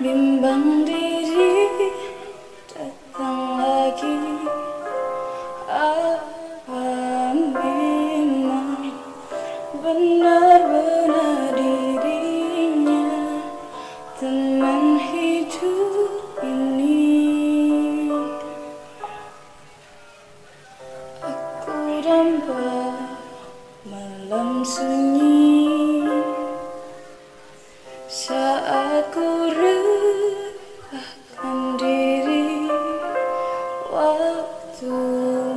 Bimbang 0.00 0.88
diri 0.88 1.92
datang 2.72 3.60
lagi. 3.60 4.16
Apa 5.68 7.36
memang 7.36 8.96
benar-benar 9.84 11.52
dirinya 11.52 13.12
Teman 14.16 14.96
hidup 15.04 16.32
ini? 16.48 17.12
Aku 21.20 21.76
damba 22.00 22.72
malam 23.84 24.64
sunyi. 24.64 26.08
Saat 28.08 28.79
Waktu 33.90 34.94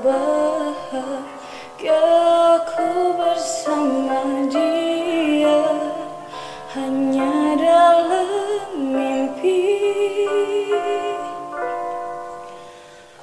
bahagia 0.00 1.12
aku 2.56 3.12
bersama 3.20 4.48
dia. 4.48 5.60
Hanya 6.72 7.52
dalam 7.60 8.80
mimpi. 8.80 9.76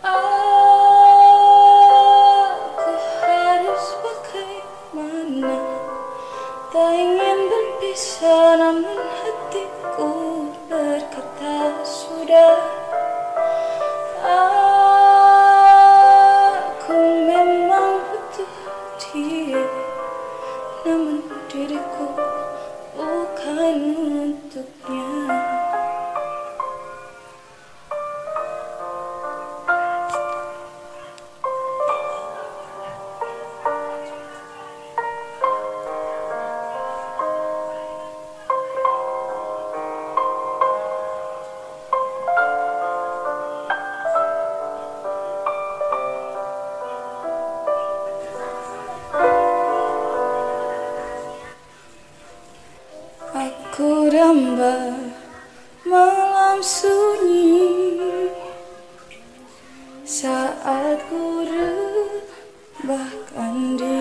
Aku 0.06 0.22
harus 3.26 3.86
bagaimana? 4.06 5.66
Tak 6.70 6.94
ingin 6.94 7.40
berpisah 7.50 8.54
namun 8.54 9.02
hatiku 9.18 10.21
Namun 20.82 21.22
diriku 21.46 22.10
bukan 22.98 23.78
untuknya 24.02 25.12
Aku 25.30 25.51
damba 54.12 54.92
malam 55.88 56.59
sunyi. 56.59 58.28
Saat 60.03 61.00
ku 61.08 61.47
rebahkan 62.84 63.00
diri 63.80 64.00